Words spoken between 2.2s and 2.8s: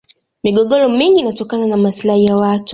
ya watu